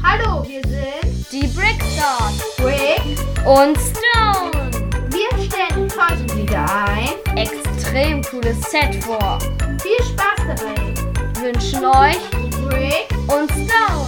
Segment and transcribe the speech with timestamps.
[0.00, 3.18] Hallo, wir sind Die Brickstars Brick.
[3.44, 4.70] und Stone.
[5.10, 7.08] Wir stellen heute wieder ein.
[7.36, 9.40] Extrem cooles Set vor.
[9.82, 10.94] Viel Spaß dabei.
[11.40, 12.30] Wünschen euch
[12.68, 13.10] Brick.
[13.26, 14.06] und Stone.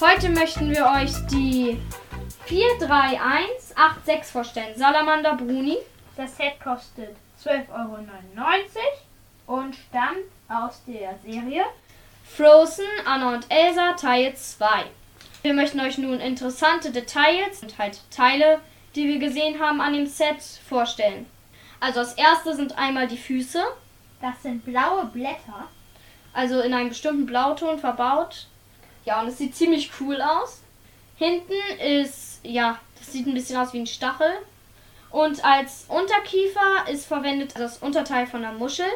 [0.00, 1.78] Heute möchten wir euch die
[2.46, 4.74] 43186 vorstellen.
[4.78, 5.76] Salamander Bruni.
[6.16, 11.66] Das Set kostet 12,99 Euro und stammt aus der Serie.
[12.36, 14.66] Frozen, Anna und Elsa, Teil 2.
[15.42, 18.60] Wir möchten euch nun interessante Details und halt Teile,
[18.94, 21.26] die wir gesehen haben an dem Set, vorstellen.
[21.80, 23.62] Also das erste sind einmal die Füße,
[24.20, 25.68] Das sind blaue Blätter.
[26.32, 28.46] also in einem bestimmten Blauton verbaut.
[29.04, 30.62] Ja, und es sieht ziemlich cool aus.
[31.16, 34.30] Hinten ist, ja, das sieht ein bisschen aus wie ein Stachel.
[35.10, 38.86] Und als Unterkiefer ist verwendet das Unterteil von der Muschel.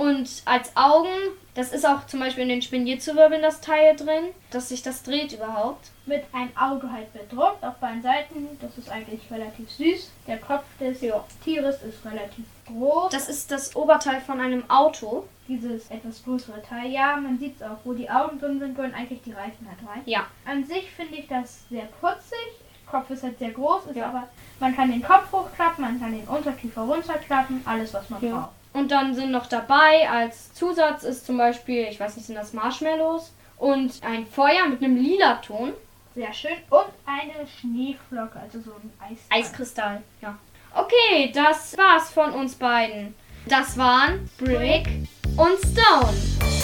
[0.00, 1.10] Und als Augen,
[1.54, 5.32] das ist auch zum Beispiel in den Spinierzuwirbeln das Teil drin, dass sich das dreht
[5.32, 5.90] überhaupt.
[6.06, 8.46] Mit ein Auge halt bedruckt auf beiden Seiten.
[8.62, 10.10] Das ist eigentlich relativ süß.
[10.26, 11.00] Der Kopf des
[11.44, 13.12] Tieres ist relativ groß.
[13.12, 15.24] Das ist das Oberteil von einem Auto.
[15.48, 16.90] Dieses etwas größere Teil.
[16.90, 19.78] Ja, man sieht es auch, wo die Augen drin sind, gehören eigentlich die Reifen halt
[19.86, 20.02] rein.
[20.06, 20.26] Ja.
[20.46, 22.38] An sich finde ich das sehr putzig.
[22.90, 24.06] Der Kopf ist halt sehr groß, ist Ja.
[24.08, 24.28] aber
[24.60, 28.30] man kann den Kopf hochklappen, man kann den Unterkiefer runterklappen, alles was man Ja.
[28.36, 28.59] braucht.
[28.72, 32.52] Und dann sind noch dabei als Zusatz ist zum Beispiel, ich weiß nicht, sind das
[32.52, 35.72] Marshmallows und ein Feuer mit einem lila Ton.
[36.14, 36.56] Sehr schön.
[36.70, 39.18] Und eine Schneeflocke, also so ein Eis.
[39.28, 40.38] Eiskristall, ja.
[40.74, 43.14] Okay, das war's von uns beiden.
[43.46, 44.86] Das waren Brick
[45.36, 46.59] und Stone.